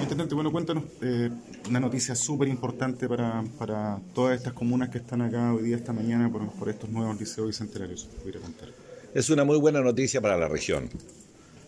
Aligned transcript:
Intendente, 0.00 0.34
bueno, 0.34 0.52
cuéntanos 0.52 0.84
eh, 1.02 1.28
una 1.68 1.80
noticia 1.80 2.14
súper 2.14 2.46
importante 2.46 3.08
para, 3.08 3.42
para, 3.58 4.00
todas 4.14 4.36
estas 4.36 4.52
comunas 4.52 4.90
que 4.90 4.98
están 4.98 5.22
acá 5.22 5.52
hoy 5.52 5.64
día, 5.64 5.76
esta 5.76 5.92
mañana, 5.92 6.30
por, 6.30 6.48
por 6.52 6.68
estos 6.68 6.88
nuevos 6.88 7.18
liceos 7.18 7.48
bicentenarios. 7.48 8.08
Es 9.12 9.28
una 9.28 9.44
muy 9.44 9.58
buena 9.58 9.80
noticia 9.80 10.20
para 10.20 10.36
la 10.36 10.46
región. 10.46 10.88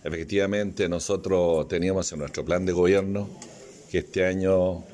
Efectivamente, 0.04 0.88
nosotros 0.88 1.66
teníamos 1.66 2.12
en 2.12 2.20
nuestro 2.20 2.44
plan 2.44 2.64
de 2.64 2.72
gobierno 2.72 3.28
que 3.90 3.98
este 3.98 4.24
año 4.24 4.84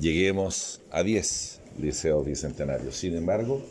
lleguemos 0.00 0.80
a 0.90 1.02
10 1.02 1.60
liceos 1.80 2.24
bicentenarios. 2.24 2.96
Sin 2.96 3.14
embargo, 3.14 3.62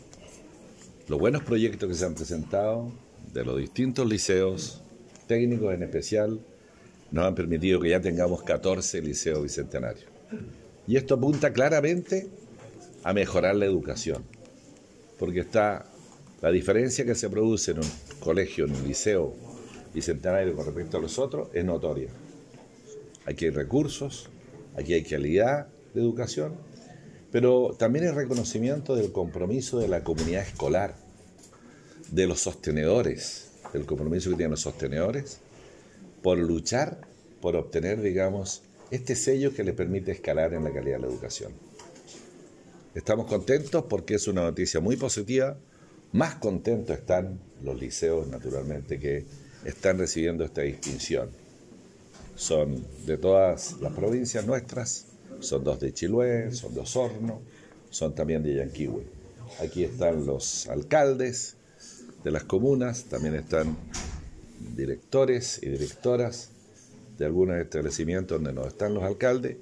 los 1.08 1.18
buenos 1.18 1.42
proyectos 1.42 1.88
que 1.88 1.94
se 1.96 2.04
han 2.04 2.14
presentado 2.14 2.92
de 3.32 3.44
los 3.44 3.58
distintos 3.58 4.06
liceos, 4.06 4.82
técnicos 5.26 5.74
en 5.74 5.82
especial, 5.82 6.40
nos 7.10 7.24
han 7.24 7.34
permitido 7.34 7.80
que 7.80 7.90
ya 7.90 8.00
tengamos 8.00 8.42
14 8.42 9.00
liceos 9.02 9.42
bicentenarios. 9.42 10.06
Y 10.86 10.96
esto 10.96 11.14
apunta 11.14 11.52
claramente 11.52 12.28
a 13.02 13.12
mejorar 13.12 13.56
la 13.56 13.64
educación, 13.64 14.24
porque 15.18 15.40
está 15.40 15.86
la 16.40 16.50
diferencia 16.50 17.04
que 17.04 17.14
se 17.14 17.28
produce 17.30 17.72
en 17.72 17.78
un 17.78 17.90
colegio, 18.20 18.66
en 18.66 18.74
un 18.74 18.86
liceo 18.86 19.34
bicentenario 19.94 20.54
con 20.54 20.66
respecto 20.66 20.98
a 20.98 21.00
los 21.00 21.18
otros, 21.18 21.48
es 21.52 21.64
notoria. 21.64 22.08
Aquí 23.26 23.46
hay 23.46 23.50
recursos, 23.50 24.28
aquí 24.76 24.94
hay 24.94 25.02
calidad 25.02 25.68
de 25.94 26.00
educación, 26.00 26.54
pero 27.30 27.74
también 27.78 28.06
el 28.06 28.14
reconocimiento 28.14 28.96
del 28.96 29.12
compromiso 29.12 29.78
de 29.78 29.88
la 29.88 30.04
comunidad 30.04 30.42
escolar, 30.42 30.94
de 32.10 32.26
los 32.26 32.40
sostenedores, 32.40 33.50
del 33.72 33.84
compromiso 33.84 34.30
que 34.30 34.36
tienen 34.36 34.52
los 34.52 34.60
sostenedores 34.60 35.40
por 36.28 36.36
luchar 36.36 37.00
por 37.40 37.56
obtener, 37.56 38.02
digamos, 38.02 38.60
este 38.90 39.16
sello 39.16 39.54
que 39.54 39.64
le 39.64 39.72
permite 39.72 40.12
escalar 40.12 40.52
en 40.52 40.62
la 40.62 40.70
calidad 40.70 40.96
de 40.96 41.02
la 41.04 41.06
educación. 41.06 41.52
Estamos 42.94 43.26
contentos 43.26 43.86
porque 43.88 44.16
es 44.16 44.28
una 44.28 44.42
noticia 44.42 44.78
muy 44.80 44.96
positiva. 44.96 45.56
Más 46.12 46.34
contentos 46.34 46.98
están 46.98 47.40
los 47.62 47.80
liceos, 47.80 48.28
naturalmente, 48.28 48.98
que 48.98 49.24
están 49.64 49.96
recibiendo 49.96 50.44
esta 50.44 50.60
distinción. 50.60 51.30
Son 52.36 52.84
de 53.06 53.16
todas 53.16 53.80
las 53.80 53.94
provincias 53.94 54.44
nuestras, 54.44 55.06
son 55.40 55.64
dos 55.64 55.80
de 55.80 55.94
Chiloé, 55.94 56.52
son 56.52 56.74
de 56.74 56.80
Osorno, 56.80 57.40
son 57.88 58.14
también 58.14 58.42
de 58.42 58.56
Yanquihue. 58.56 59.06
Aquí 59.62 59.82
están 59.82 60.26
los 60.26 60.68
alcaldes 60.68 61.56
de 62.22 62.30
las 62.30 62.44
comunas, 62.44 63.04
también 63.04 63.34
están 63.34 63.78
directores 64.76 65.60
y 65.62 65.68
directoras 65.68 66.50
de 67.18 67.26
algunos 67.26 67.58
establecimientos 67.58 68.38
donde 68.38 68.52
no 68.52 68.66
están 68.66 68.94
los 68.94 69.02
alcaldes 69.02 69.56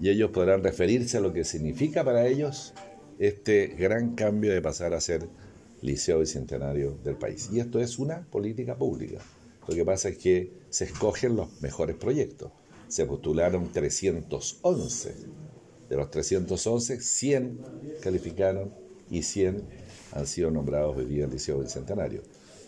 y 0.00 0.08
ellos 0.08 0.30
podrán 0.30 0.62
referirse 0.62 1.18
a 1.18 1.20
lo 1.20 1.32
que 1.32 1.44
significa 1.44 2.04
para 2.04 2.26
ellos 2.26 2.72
este 3.18 3.68
gran 3.68 4.14
cambio 4.14 4.52
de 4.52 4.62
pasar 4.62 4.94
a 4.94 5.00
ser 5.00 5.26
liceo 5.80 6.20
bicentenario 6.20 6.98
del 7.04 7.16
país. 7.16 7.50
Y 7.52 7.60
esto 7.60 7.80
es 7.80 7.98
una 7.98 8.26
política 8.30 8.76
pública. 8.76 9.20
Lo 9.68 9.74
que 9.74 9.84
pasa 9.84 10.08
es 10.08 10.18
que 10.18 10.52
se 10.70 10.84
escogen 10.84 11.36
los 11.36 11.60
mejores 11.60 11.96
proyectos. 11.96 12.52
Se 12.88 13.06
postularon 13.06 13.70
311. 13.72 15.14
De 15.88 15.96
los 15.96 16.10
311, 16.10 17.00
100 17.00 17.58
calificaron 18.00 18.72
y 19.10 19.22
100 19.22 19.62
han 20.12 20.26
sido 20.26 20.50
nombrados 20.50 20.96
hoy 20.96 21.04
día 21.04 21.26
Liceo 21.26 21.60
Bicentenario 21.60 22.22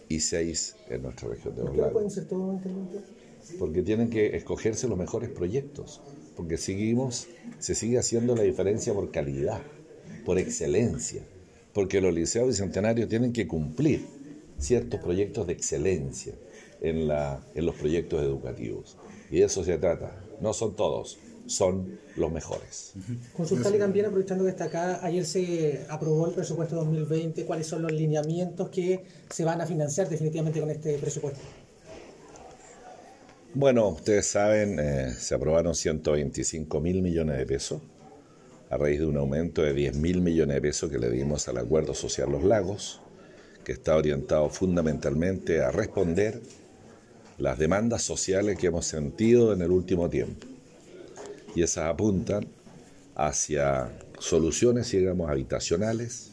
y 0.09 0.21
6 0.21 0.77
en 0.91 1.03
nuestra 1.03 1.29
región 1.29 1.55
de 1.55 1.65
Los 1.65 1.77
Lagos. 1.77 1.93
pueden 1.93 2.11
ser 2.11 2.27
todos 2.27 2.61
Porque 3.59 3.83
tienen 3.83 4.11
que 4.11 4.37
escogerse 4.37 4.89
los 4.89 4.99
mejores 4.99 5.31
proyectos, 5.31 6.01
porque 6.37 6.57
seguimos, 6.57 7.29
se 7.59 7.75
sigue 7.75 7.99
haciendo 7.99 8.35
la 8.37 8.43
diferencia 8.43 8.93
por 8.95 9.11
calidad, 9.11 9.63
por 10.25 10.39
excelencia, 10.39 11.23
porque 11.73 12.01
los 12.01 12.15
liceos 12.15 12.49
bicentenarios 12.49 13.09
tienen 13.09 13.33
que 13.33 13.47
cumplir 13.47 14.07
ciertos 14.59 15.01
proyectos 15.01 15.47
de 15.47 15.53
excelencia 15.53 16.35
en, 16.81 17.09
la, 17.09 17.45
en 17.55 17.67
los 17.67 17.75
proyectos 17.75 18.23
educativos. 18.23 18.97
Y 19.31 19.39
de 19.39 19.47
eso 19.47 19.65
se 19.65 19.79
trata. 19.79 20.25
No 20.41 20.53
son 20.53 20.77
todos, 20.77 21.19
son 21.47 21.99
los 22.17 22.33
mejores. 22.33 22.93
Consultarle 23.37 23.79
también, 23.79 24.07
aprovechando 24.07 24.45
que 24.45 24.51
está 24.51 24.65
acá, 24.65 25.05
ayer 25.05 25.25
se 25.25 25.85
aprobó 25.89 26.27
el 26.27 26.35
presupuesto 26.35 26.77
2020, 26.77 27.45
cuáles 27.45 27.67
son 27.67 27.83
los 27.83 27.93
lineamientos 27.93 28.71
que 28.71 29.05
se 29.29 29.45
van 29.45 29.61
a 29.61 29.67
financiar 29.67 30.09
definitivamente 30.09 30.61
con 30.61 30.71
este 30.71 30.99
presupuesto. 30.99 31.41
Bueno, 33.55 33.89
ustedes 33.89 34.27
saben, 34.27 34.79
eh, 34.81 35.13
se 35.17 35.35
aprobaron 35.35 35.75
125 35.75 36.81
mil 36.81 37.03
millones 37.03 37.39
de 37.39 37.47
pesos 37.47 37.83
a 38.71 38.77
raíz 38.77 38.99
de 38.99 39.07
un 39.07 39.17
aumento 39.17 39.63
de 39.63 39.73
10 39.73 39.97
mil 39.97 40.21
millones 40.21 40.57
de 40.57 40.61
pesos 40.61 40.91
que 40.91 40.99
le 40.99 41.11
dimos 41.11 41.47
al 41.47 41.59
Acuerdo 41.59 41.95
Social 41.95 42.33
Los 42.33 42.43
Lagos, 42.43 43.01
que 43.63 43.73
está 43.73 43.97
orientado 43.97 44.49
fundamentalmente 44.51 45.63
a 45.63 45.71
responder 45.71 46.41
las 47.39 47.59
demandas 47.59 48.03
sociales 48.03 48.59
que 48.59 48.69
hemos 48.69 48.87
sentido 48.87 49.53
en 49.53 49.63
el 49.63 49.71
último 49.71 50.11
tiempo 50.11 50.54
y 51.55 51.63
esas 51.63 51.87
apuntan 51.87 52.47
hacia 53.15 53.93
soluciones, 54.19 54.91
digamos, 54.91 55.31
habitacionales, 55.31 56.33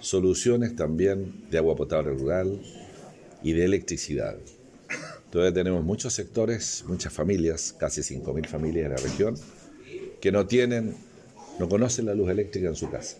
soluciones 0.00 0.76
también 0.76 1.48
de 1.50 1.58
agua 1.58 1.74
potable 1.76 2.12
rural 2.12 2.60
y 3.42 3.52
de 3.52 3.64
electricidad. 3.64 4.36
Todavía 5.30 5.52
tenemos 5.52 5.84
muchos 5.84 6.14
sectores, 6.14 6.84
muchas 6.86 7.12
familias, 7.12 7.74
casi 7.76 8.00
5.000 8.00 8.46
familias 8.46 8.86
en 8.86 8.92
la 8.92 8.96
región, 8.96 9.34
que 10.20 10.32
no 10.32 10.46
tienen, 10.46 10.96
no 11.58 11.68
conocen 11.68 12.06
la 12.06 12.14
luz 12.14 12.30
eléctrica 12.30 12.68
en 12.68 12.76
su 12.76 12.90
casa, 12.90 13.18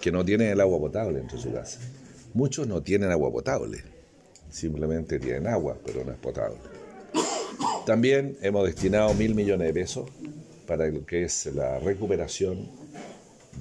que 0.00 0.10
no 0.10 0.24
tienen 0.24 0.48
el 0.48 0.60
agua 0.60 0.78
potable 0.78 1.20
en 1.20 1.28
su 1.38 1.52
casa. 1.52 1.80
Muchos 2.32 2.66
no 2.66 2.82
tienen 2.82 3.10
agua 3.10 3.30
potable, 3.30 3.84
simplemente 4.50 5.18
tienen 5.18 5.46
agua, 5.46 5.76
pero 5.84 6.04
no 6.04 6.12
es 6.12 6.18
potable. 6.18 6.58
También 7.86 8.38
hemos 8.40 8.64
destinado 8.64 9.12
mil 9.12 9.34
millones 9.34 9.66
de 9.66 9.74
pesos 9.74 10.08
para 10.66 10.86
lo 10.86 11.04
que 11.04 11.24
es 11.24 11.44
la 11.54 11.78
recuperación 11.80 12.70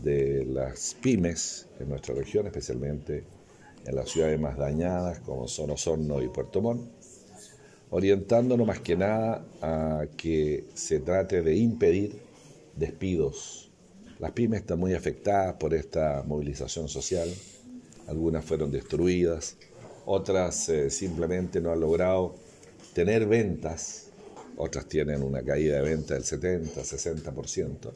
de 0.02 0.46
las 0.46 0.96
pymes 1.02 1.68
en 1.82 1.90
nuestra 1.90 2.16
región, 2.16 2.48
especialmente 2.48 3.26
en 3.86 3.96
las 3.96 4.10
ciudades 4.10 4.40
más 4.40 4.58
dañadas 4.58 5.20
como 5.20 5.50
son 5.50 5.72
Osorno 5.72 6.24
y 6.24 6.30
Puerto 6.30 6.62
Montt, 6.62 6.90
orientándonos 7.90 8.66
más 8.66 8.80
que 8.80 8.96
nada 8.96 9.46
a 9.62 10.06
que 10.16 10.68
se 10.74 11.02
trate 11.02 11.42
de 11.42 11.58
impedir 11.58 12.18
despidos. 12.78 13.72
Las 14.20 14.32
pymes 14.32 14.62
están 14.62 14.80
muy 14.80 14.94
afectadas 14.94 15.56
por 15.56 15.74
esta 15.74 16.24
movilización 16.26 16.88
social, 16.88 17.28
algunas 18.08 18.46
fueron 18.46 18.72
destruidas, 18.72 19.58
otras 20.06 20.70
eh, 20.70 20.90
simplemente 20.90 21.60
no 21.60 21.74
han 21.74 21.82
logrado 21.82 22.36
tener 22.94 23.26
ventas 23.26 24.03
otras 24.58 24.88
tienen 24.88 25.24
una 25.24 25.42
caída 25.42 25.78
de 25.78 25.82
venta 25.82 26.14
del 26.14 26.24
70, 26.24 26.82
60%. 26.82 27.92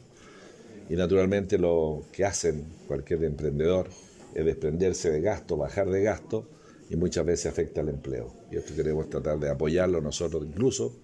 Y 0.90 0.96
naturalmente 0.96 1.58
lo 1.58 2.02
que 2.12 2.24
hacen 2.24 2.64
cualquier 2.86 3.24
emprendedor 3.24 3.88
es 4.34 4.44
desprenderse 4.44 5.10
de 5.10 5.20
gasto, 5.20 5.56
bajar 5.56 5.88
de 5.90 6.02
gasto 6.02 6.48
y 6.90 6.96
muchas 6.96 7.24
veces 7.26 7.46
afecta 7.46 7.80
al 7.80 7.88
empleo. 7.90 8.32
Y 8.50 8.56
esto 8.56 8.74
queremos 8.74 9.10
tratar 9.10 9.38
de 9.38 9.50
apoyarlo 9.50 10.00
nosotros 10.00 10.44
incluso 10.46 10.94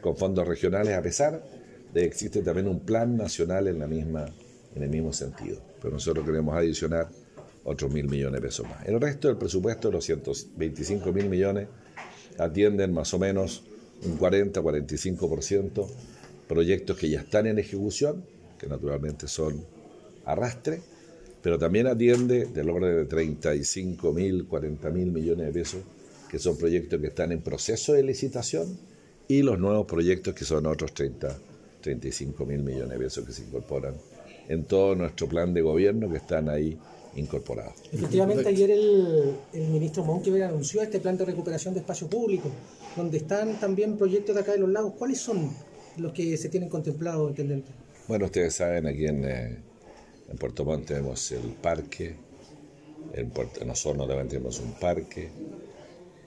con 0.00 0.16
fondos 0.16 0.46
regionales 0.46 0.94
a 0.94 1.02
pesar 1.02 1.42
de 1.92 2.00
que 2.00 2.06
existe 2.06 2.42
también 2.42 2.68
un 2.68 2.80
plan 2.80 3.16
nacional 3.16 3.68
en, 3.68 3.78
la 3.78 3.86
misma, 3.86 4.26
en 4.74 4.82
el 4.82 4.88
mismo 4.88 5.12
sentido. 5.12 5.60
Pero 5.80 5.94
nosotros 5.94 6.24
queremos 6.24 6.54
adicionar 6.54 7.08
otros 7.64 7.90
mil 7.92 8.08
millones 8.08 8.40
de 8.40 8.46
pesos 8.46 8.68
más. 8.68 8.86
El 8.86 9.00
resto 9.00 9.28
del 9.28 9.36
presupuesto, 9.36 9.90
los 9.90 10.04
125 10.04 11.12
mil 11.12 11.28
millones, 11.28 11.68
atienden 12.38 12.92
más 12.92 13.14
o 13.14 13.18
menos 13.18 13.64
un 14.04 14.18
40-45%, 14.18 15.86
proyectos 16.48 16.96
que 16.96 17.08
ya 17.08 17.20
están 17.20 17.46
en 17.46 17.58
ejecución, 17.58 18.24
que 18.58 18.66
naturalmente 18.66 19.28
son 19.28 19.64
arrastre, 20.24 20.80
pero 21.42 21.58
también 21.58 21.86
atiende 21.86 22.46
del 22.46 22.70
orden 22.70 22.96
de 22.96 23.04
35 23.04 24.12
mil, 24.12 24.46
40 24.46 24.90
mil 24.90 25.12
millones 25.12 25.46
de 25.46 25.52
pesos, 25.52 25.80
que 26.30 26.38
son 26.38 26.56
proyectos 26.56 27.00
que 27.00 27.08
están 27.08 27.32
en 27.32 27.40
proceso 27.40 27.92
de 27.92 28.02
licitación, 28.02 28.78
y 29.28 29.42
los 29.42 29.58
nuevos 29.58 29.86
proyectos 29.86 30.34
que 30.34 30.44
son 30.44 30.66
otros 30.66 30.92
30, 30.92 31.38
35 31.80 32.46
mil 32.46 32.62
millones 32.62 32.90
de 32.90 32.98
pesos 32.98 33.24
que 33.24 33.32
se 33.32 33.42
incorporan 33.42 33.94
en 34.48 34.64
todo 34.64 34.94
nuestro 34.94 35.26
plan 35.28 35.54
de 35.54 35.62
gobierno 35.62 36.10
que 36.10 36.18
están 36.18 36.48
ahí 36.48 36.78
incorporados. 37.16 37.74
Efectivamente, 37.92 38.48
ayer 38.48 38.70
el, 38.70 39.34
el 39.52 39.68
ministro 39.68 40.04
Monkever 40.04 40.42
anunció 40.42 40.82
este 40.82 40.98
plan 41.00 41.16
de 41.16 41.24
recuperación 41.24 41.72
de 41.72 41.80
espacio 41.80 42.08
público 42.08 42.50
donde 42.96 43.18
están 43.18 43.58
también 43.60 43.96
proyectos 43.96 44.34
de 44.34 44.42
acá 44.42 44.52
de 44.52 44.58
los 44.58 44.70
lagos. 44.70 44.94
¿Cuáles 44.96 45.18
son 45.18 45.50
los 45.96 46.12
que 46.12 46.36
se 46.36 46.48
tienen 46.48 46.68
contemplados, 46.68 47.30
intendente? 47.30 47.70
Bueno, 48.08 48.26
ustedes 48.26 48.54
saben, 48.54 48.86
aquí 48.86 49.06
en, 49.06 49.24
eh, 49.24 49.58
en 50.28 50.36
Puerto 50.36 50.64
Montt 50.64 50.86
tenemos 50.86 51.32
el 51.32 51.54
parque, 51.62 52.16
en, 53.12 53.30
Puerto, 53.30 53.62
en 53.62 53.70
Osorno 53.70 54.06
también 54.06 54.28
tenemos 54.28 54.60
un 54.60 54.72
parque, 54.72 55.30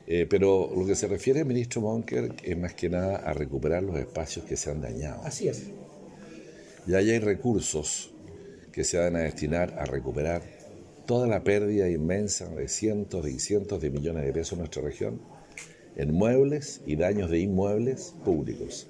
Eh, 0.10 0.26
pero 0.30 0.72
lo 0.74 0.86
que 0.86 0.96
se 0.96 1.06
refiere 1.06 1.44
ministro 1.44 1.82
Monker 1.82 2.34
es 2.42 2.58
más 2.58 2.74
que 2.74 2.88
nada 2.88 3.18
a 3.18 3.34
recuperar 3.34 3.84
los 3.84 3.98
espacios 3.98 4.46
que 4.46 4.56
se 4.56 4.72
han 4.72 4.80
dañado. 4.80 5.22
Así 5.26 5.50
es. 5.50 5.64
Y 6.88 6.94
ahí 6.94 7.12
hay 7.12 7.20
recursos 7.20 8.12
que 8.72 8.86
se 8.86 8.98
van 8.98 9.18
a 9.18 9.20
destinar 9.20 9.76
a 9.78 9.84
recuperar 9.84 10.44
toda 11.06 11.28
la 11.28 11.44
pérdida 11.44 11.90
inmensa 11.90 12.48
de 12.48 12.70
cientos 12.70 13.28
y 13.28 13.40
cientos 13.40 13.82
de 13.82 13.90
millones 13.90 14.24
de 14.24 14.32
pesos 14.32 14.54
en 14.54 14.60
nuestra 14.60 14.82
región 14.82 15.20
en 15.98 16.14
muebles 16.14 16.82
y 16.86 16.96
daños 16.96 17.30
de 17.30 17.40
inmuebles 17.40 18.14
públicos. 18.24 18.88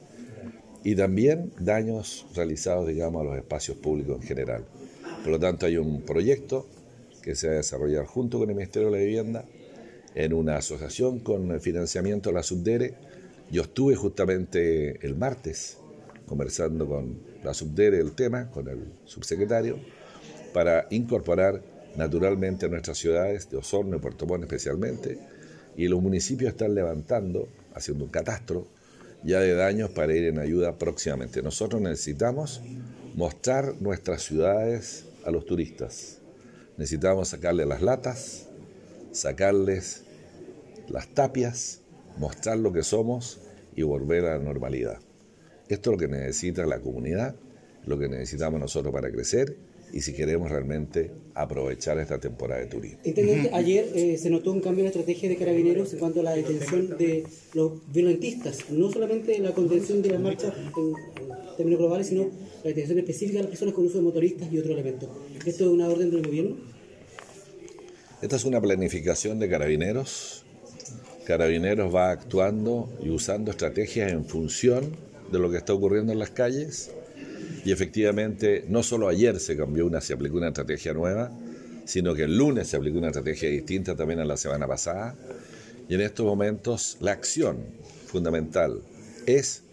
Y 0.83 0.95
también 0.95 1.51
daños 1.59 2.27
realizados, 2.35 2.87
digamos, 2.87 3.21
a 3.21 3.25
los 3.25 3.37
espacios 3.37 3.77
públicos 3.77 4.17
en 4.21 4.27
general. 4.27 4.65
Por 5.23 5.31
lo 5.31 5.39
tanto, 5.39 5.65
hay 5.65 5.77
un 5.77 6.01
proyecto 6.01 6.67
que 7.23 7.33
se 7.33 7.47
va 7.47 7.53
a 7.53 7.57
desarrollar 7.57 8.05
junto 8.05 8.39
con 8.39 8.49
el 8.49 8.55
Ministerio 8.55 8.91
de 8.91 8.97
la 8.97 9.03
Vivienda 9.03 9.45
en 10.15 10.33
una 10.33 10.57
asociación 10.57 11.19
con 11.19 11.51
el 11.51 11.61
financiamiento 11.61 12.29
de 12.29 12.35
la 12.35 12.43
Subdere. 12.43 12.93
Yo 13.51 13.63
estuve 13.63 13.95
justamente 13.95 15.05
el 15.05 15.15
martes 15.15 15.77
conversando 16.25 16.87
con 16.87 17.19
la 17.43 17.53
Subdere 17.53 17.99
el 17.99 18.13
tema, 18.13 18.51
con 18.51 18.67
el 18.67 18.79
subsecretario, 19.05 19.79
para 20.53 20.87
incorporar 20.89 21.61
naturalmente 21.95 22.65
a 22.65 22.69
nuestras 22.69 22.97
ciudades 22.97 23.49
de 23.49 23.57
Osorno 23.57 23.97
y 23.97 23.99
Puerto 23.99 24.25
Montt 24.25 24.43
especialmente, 24.43 25.17
y 25.77 25.87
los 25.87 26.01
municipios 26.01 26.51
están 26.51 26.75
levantando, 26.75 27.47
haciendo 27.73 28.03
un 28.03 28.09
catastro 28.09 28.67
ya 29.23 29.39
de 29.39 29.53
daños 29.53 29.91
para 29.91 30.13
ir 30.15 30.25
en 30.25 30.39
ayuda 30.39 30.77
próximamente. 30.77 31.41
Nosotros 31.41 31.81
necesitamos 31.81 32.61
mostrar 33.15 33.75
nuestras 33.79 34.23
ciudades 34.23 35.05
a 35.23 35.31
los 35.31 35.45
turistas. 35.45 36.17
Necesitamos 36.77 37.29
sacarle 37.29 37.65
las 37.65 37.81
latas, 37.81 38.47
sacarles 39.11 40.03
las 40.89 41.07
tapias, 41.09 41.81
mostrar 42.17 42.57
lo 42.57 42.73
que 42.73 42.83
somos 42.83 43.39
y 43.75 43.83
volver 43.83 44.25
a 44.25 44.37
la 44.37 44.43
normalidad. 44.43 44.99
Esto 45.67 45.91
es 45.91 45.93
lo 45.95 45.99
que 45.99 46.07
necesita 46.07 46.65
la 46.65 46.79
comunidad, 46.79 47.35
lo 47.85 47.99
que 47.99 48.07
necesitamos 48.07 48.59
nosotros 48.59 48.93
para 48.93 49.11
crecer 49.11 49.57
y 49.93 50.01
si 50.01 50.13
queremos 50.13 50.49
realmente 50.49 51.11
aprovechar 51.33 51.99
esta 51.99 52.19
temporada 52.19 52.61
de 52.61 52.67
turismo. 52.67 52.99
Intendente, 53.03 53.49
ayer 53.53 53.89
eh, 53.95 54.17
se 54.17 54.29
notó 54.29 54.51
un 54.51 54.59
cambio 54.59 54.81
en 54.81 54.85
la 54.85 54.89
estrategia 54.89 55.29
de 55.29 55.37
carabineros 55.37 55.93
en 55.93 55.99
cuanto 55.99 56.19
a 56.21 56.23
la 56.23 56.33
detención 56.33 56.97
de 56.97 57.23
los 57.53 57.73
violentistas, 57.91 58.69
no 58.69 58.91
solamente 58.91 59.37
la 59.39 59.53
contención 59.53 60.01
de 60.01 60.11
las 60.11 60.19
marchas 60.19 60.53
en, 60.57 60.93
términos 61.55 61.79
globales, 61.79 62.07
sino 62.07 62.29
la 62.63 62.69
detención 62.69 62.99
específica 62.99 63.37
de 63.37 63.43
las 63.43 63.49
personas 63.49 63.73
con 63.73 63.85
uso 63.85 63.97
de 63.97 64.03
motoristas 64.03 64.51
y 64.51 64.57
otros 64.57 64.73
elementos. 64.73 65.09
¿Esto 65.45 65.65
es 65.65 65.69
una 65.69 65.87
orden 65.87 66.11
del 66.11 66.25
gobierno? 66.25 66.57
Esta 68.21 68.35
es 68.35 68.45
una 68.45 68.59
planificación 68.59 69.39
de 69.39 69.49
carabineros. 69.49 70.43
Carabineros 71.25 71.93
va 71.93 72.11
actuando 72.11 72.89
y 73.03 73.09
usando 73.09 73.51
estrategias 73.51 74.11
en 74.11 74.25
función 74.25 74.91
de 75.31 75.39
lo 75.39 75.51
que 75.51 75.57
está 75.57 75.73
ocurriendo 75.73 76.13
en 76.13 76.19
las 76.19 76.31
calles 76.31 76.91
y 77.67 77.71
efectivamente, 77.73 78.63
no 78.69 78.81
solo 78.81 79.09
ayer 79.09 79.41
se 79.41 79.57
cambió 79.57 79.85
una, 79.85 79.99
se 79.99 80.13
aplicó 80.13 80.37
una 80.37 80.47
estrategia 80.47 80.93
nueva, 80.93 81.29
sino 81.83 82.15
que 82.15 82.23
el 82.23 82.37
lunes 82.37 82.69
se 82.69 82.77
aplicó 82.77 82.97
una 82.97 83.07
estrategia 83.07 83.49
distinta 83.49 83.93
también 83.93 84.21
a 84.21 84.23
la 84.23 84.37
semana 84.37 84.65
pasada. 84.65 85.17
Y 85.89 85.95
en 85.95 85.99
estos 85.99 86.25
momentos 86.25 86.95
la 87.01 87.11
acción 87.11 87.57
fundamental 88.05 88.83
es 89.25 89.63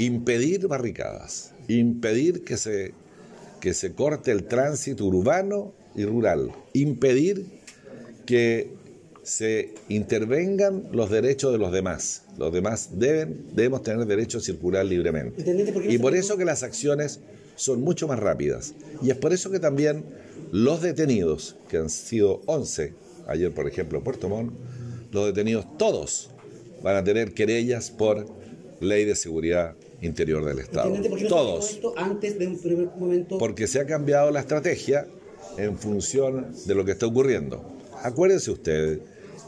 impedir 0.00 0.66
barricadas, 0.66 1.52
impedir 1.68 2.42
que 2.42 2.56
se, 2.56 2.92
que 3.60 3.72
se 3.72 3.92
corte 3.92 4.32
el 4.32 4.42
tránsito 4.42 5.04
urbano 5.04 5.72
y 5.94 6.04
rural, 6.04 6.50
impedir 6.72 7.46
que 8.26 8.68
se 9.22 9.74
intervengan 9.88 10.88
los 10.92 11.10
derechos 11.10 11.52
de 11.52 11.58
los 11.58 11.72
demás. 11.72 12.24
Los 12.38 12.52
demás 12.52 12.90
deben, 12.98 13.46
debemos 13.54 13.82
tener 13.82 14.06
derecho 14.06 14.38
a 14.38 14.40
circular 14.40 14.84
libremente. 14.84 15.44
Y 15.88 15.98
por 15.98 16.14
eso 16.16 16.36
que 16.36 16.44
las 16.44 16.62
acciones 16.62 17.20
son 17.54 17.82
mucho 17.82 18.08
más 18.08 18.18
rápidas. 18.18 18.74
Y 19.02 19.10
es 19.10 19.16
por 19.16 19.32
eso 19.32 19.50
que 19.50 19.60
también 19.60 20.04
los 20.50 20.82
detenidos, 20.82 21.56
que 21.68 21.78
han 21.78 21.90
sido 21.90 22.42
11, 22.46 22.94
ayer 23.26 23.52
por 23.52 23.68
ejemplo 23.68 23.98
en 23.98 24.04
Puerto 24.04 24.28
Montt, 24.28 24.52
los 25.12 25.26
detenidos 25.26 25.66
todos 25.78 26.30
van 26.82 26.96
a 26.96 27.04
tener 27.04 27.32
querellas 27.32 27.90
por 27.90 28.26
ley 28.80 29.04
de 29.04 29.14
seguridad 29.14 29.76
interior 30.00 30.44
del 30.44 30.58
Estado. 30.58 30.92
todos. 31.28 31.78
antes 31.96 32.38
de 32.38 32.48
un 32.48 32.58
primer 32.58 32.88
momento? 32.98 33.38
Porque 33.38 33.68
se 33.68 33.80
ha 33.80 33.86
cambiado 33.86 34.30
la 34.32 34.40
estrategia 34.40 35.06
en 35.56 35.78
función 35.78 36.52
de 36.66 36.74
lo 36.74 36.84
que 36.84 36.92
está 36.92 37.06
ocurriendo. 37.06 37.62
Acuérdense 38.02 38.50
ustedes 38.50 38.98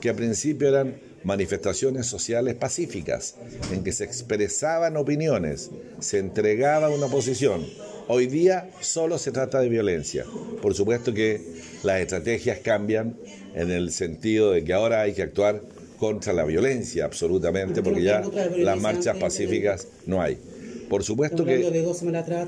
que 0.04 0.10
a 0.10 0.14
principio 0.14 0.68
eran 0.68 0.96
manifestaciones 1.22 2.04
sociales 2.04 2.56
pacíficas, 2.56 3.36
en 3.72 3.82
que 3.82 3.90
se 3.90 4.04
expresaban 4.04 4.98
opiniones, 4.98 5.70
se 5.98 6.18
entregaba 6.18 6.90
una 6.90 7.06
posición. 7.06 7.64
Hoy 8.06 8.26
día 8.26 8.68
solo 8.80 9.16
se 9.16 9.32
trata 9.32 9.60
de 9.60 9.70
violencia. 9.70 10.26
Por 10.60 10.74
supuesto 10.74 11.14
que 11.14 11.40
las 11.84 12.02
estrategias 12.02 12.58
cambian 12.58 13.16
en 13.54 13.70
el 13.70 13.92
sentido 13.92 14.50
de 14.50 14.62
que 14.62 14.74
ahora 14.74 15.00
hay 15.00 15.14
que 15.14 15.22
actuar 15.22 15.62
contra 15.98 16.34
la 16.34 16.44
violencia, 16.44 17.06
absolutamente, 17.06 17.82
porque 17.82 18.02
ya 18.02 18.22
las 18.58 18.78
marchas 18.78 19.16
pacíficas 19.16 19.88
no 20.04 20.20
hay. 20.20 20.36
Por 20.90 21.02
supuesto 21.02 21.46
que 21.46 21.64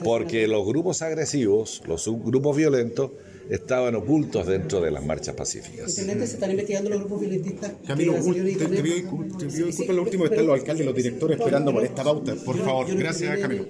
porque 0.05 0.47
los 0.47 0.67
grupos 0.67 1.01
agresivos, 1.01 1.83
los 1.87 2.03
subgrupos 2.03 2.55
violentos, 2.55 3.13
estaban 3.51 3.95
ocultos 3.95 4.47
dentro 4.47 4.81
de 4.81 4.91
las 4.91 5.05
marchas 5.05 5.35
pacíficas. 5.35 5.93
se 5.93 6.25
están 6.25 6.51
investigando 6.51 6.91
los 6.91 7.01
grupos 7.01 7.21
violentistas. 7.21 7.73
Camilo, 7.87 8.15
te, 8.15 8.21
te, 8.21 8.83
pido 8.83 9.67
disculpas 9.67 9.97
lo 9.97 10.03
último, 10.03 10.25
están 10.27 10.47
los 10.47 10.59
alcaldes 10.59 10.83
y 10.83 10.87
los 10.87 10.95
directores 10.95 11.39
esperando 11.39 11.73
por 11.73 11.85
esta 11.85 12.05
pauta. 12.05 12.35
Por 12.45 12.59
favor, 12.59 12.95
gracias, 12.97 13.39
Camilo. 13.39 13.67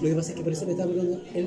Lo 0.00 0.08
que 0.08 0.14
pasa 0.14 0.30
es 0.30 0.36
que 0.36 0.42
por 0.42 0.52
eso 0.52 0.64
le 0.64 0.72
está 0.72 0.84
hablando 0.84 1.20
el 1.34 1.44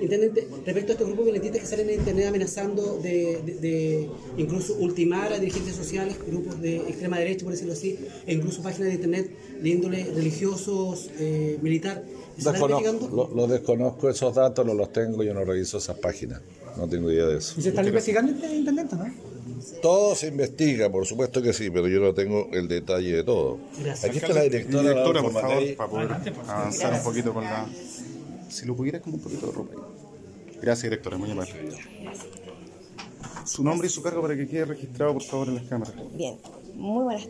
Intendente, 0.00 0.48
respecto 0.64 0.92
a 0.92 0.94
estos 0.94 1.06
grupos 1.06 1.24
violentistas 1.24 1.60
que 1.60 1.66
salen 1.66 1.90
en 1.90 2.00
internet 2.00 2.26
amenazando 2.26 2.98
de, 3.02 3.58
de, 3.60 4.10
incluso 4.36 4.74
ultimar 4.74 5.32
a 5.32 5.38
dirigentes 5.38 5.74
sociales, 5.74 6.16
grupos 6.26 6.60
de 6.60 6.76
extrema 6.76 7.18
derecha, 7.18 7.44
por 7.44 7.52
decirlo 7.52 7.72
así, 7.72 7.98
e 8.26 8.34
incluso 8.34 8.62
páginas 8.62 8.88
de 8.88 8.94
internet 8.94 9.30
de 9.60 9.68
índole 9.68 10.04
religiosos, 10.14 11.10
eh, 11.18 11.58
militar. 11.62 12.04
Desconozco, 12.36 13.30
lo, 13.34 13.46
desconozco 13.46 14.08
esos 14.08 14.34
datos, 14.34 14.64
no 14.64 14.74
los 14.74 14.92
tengo, 14.92 15.22
yo 15.22 15.34
no 15.34 15.44
reviso 15.44 15.78
esas 15.78 15.98
páginas. 15.98 16.40
No 16.76 16.88
tengo 16.88 17.10
idea 17.10 17.26
de 17.26 17.38
eso. 17.38 17.54
¿Y 17.58 17.62
se 17.62 17.68
están 17.70 17.86
investigando, 17.86 18.32
intendente, 18.32 18.96
no? 18.96 19.29
Todo 19.82 20.14
se 20.14 20.28
investiga, 20.28 20.90
por 20.90 21.06
supuesto 21.06 21.42
que 21.42 21.52
sí, 21.52 21.70
pero 21.70 21.88
yo 21.88 22.00
no 22.00 22.14
tengo 22.14 22.48
el 22.52 22.68
detalle 22.68 23.16
de 23.16 23.24
todo. 23.24 23.58
Aquí 24.02 24.18
está 24.18 24.32
la 24.32 24.42
directora. 24.42 24.82
Directora, 24.82 25.22
por 25.22 25.32
favor, 25.32 25.76
para 25.76 25.90
poder 25.90 26.12
avanzar 26.48 26.94
un 26.94 27.02
poquito 27.02 27.34
con 27.34 27.44
la. 27.44 27.66
Si 28.48 28.66
lo 28.66 28.74
pudieras 28.74 29.00
con 29.02 29.14
un 29.14 29.20
poquito 29.20 29.46
de 29.46 29.52
ropa. 29.52 29.74
Gracias, 30.60 30.82
directora, 30.82 31.16
muy 31.16 31.30
amable. 31.30 31.52
Su 33.44 33.64
nombre 33.64 33.88
y 33.88 33.90
su 33.90 34.02
cargo 34.02 34.22
para 34.22 34.36
que 34.36 34.46
quede 34.46 34.64
registrado, 34.64 35.14
por 35.14 35.22
favor, 35.22 35.48
en 35.48 35.54
las 35.56 35.64
cámaras. 35.64 35.94
Bien, 36.14 36.38
muy 36.74 37.04
buenas 37.04 37.22
tardes. 37.22 37.28